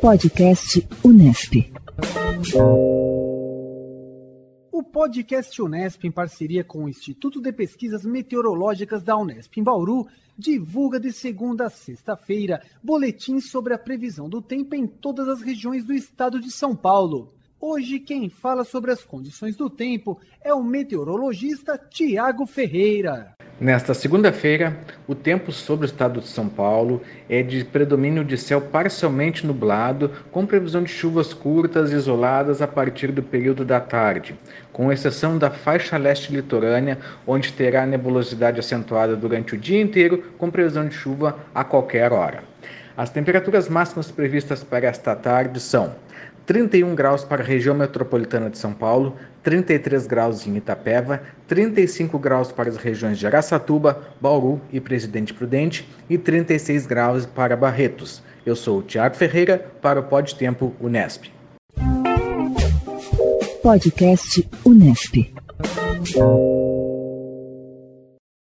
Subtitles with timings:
[0.00, 1.72] Podcast Unesp.
[4.70, 10.06] O podcast Unesp, em parceria com o Instituto de Pesquisas Meteorológicas da Unesp em Bauru,
[10.38, 15.84] divulga de segunda a sexta-feira boletins sobre a previsão do tempo em todas as regiões
[15.84, 17.34] do estado de São Paulo.
[17.60, 23.37] Hoje, quem fala sobre as condições do tempo é o meteorologista Tiago Ferreira.
[23.60, 28.60] Nesta segunda-feira, o tempo sobre o estado de São Paulo é de predomínio de céu
[28.60, 34.38] parcialmente nublado, com previsão de chuvas curtas e isoladas a partir do período da tarde,
[34.72, 40.52] com exceção da faixa leste litorânea, onde terá nebulosidade acentuada durante o dia inteiro, com
[40.52, 42.44] previsão de chuva a qualquer hora.
[42.96, 45.96] As temperaturas máximas previstas para esta tarde são
[46.48, 52.50] 31 graus para a região metropolitana de São Paulo, 33 graus em Itapeva, 35 graus
[52.50, 58.22] para as regiões de Araçatuba, Bauru e Presidente Prudente e 36 graus para Barretos.
[58.46, 61.26] Eu sou o Tiago Ferreira para o Pod Tempo Unesp.
[63.62, 65.30] Podcast Unesp.